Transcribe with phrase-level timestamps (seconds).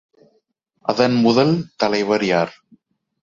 [0.85, 2.53] அதன் முதல் தலைவர் யார்?